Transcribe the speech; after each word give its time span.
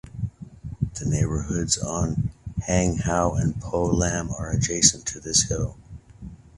The 0.95 1.05
neighbourhoods 1.05 1.77
of 1.77 2.17
Hang 2.65 2.97
Hau 2.97 3.35
and 3.35 3.61
Po 3.61 3.85
Lam 3.85 4.31
are 4.31 4.49
adjacent 4.49 5.05
to 5.05 5.19
this 5.19 5.43
hill. 5.43 5.77